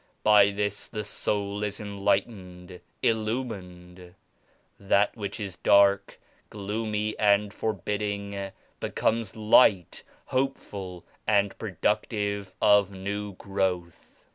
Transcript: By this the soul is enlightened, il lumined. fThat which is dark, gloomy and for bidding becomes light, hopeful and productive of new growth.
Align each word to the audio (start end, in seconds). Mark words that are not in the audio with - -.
By 0.23 0.49
this 0.49 0.87
the 0.87 1.03
soul 1.03 1.63
is 1.63 1.79
enlightened, 1.79 2.81
il 3.03 3.17
lumined. 3.17 4.15
fThat 4.81 5.15
which 5.15 5.39
is 5.39 5.57
dark, 5.57 6.19
gloomy 6.49 7.15
and 7.19 7.53
for 7.53 7.71
bidding 7.73 8.49
becomes 8.79 9.35
light, 9.35 10.01
hopeful 10.25 11.05
and 11.27 11.55
productive 11.59 12.55
of 12.59 12.89
new 12.89 13.33
growth. 13.33 14.25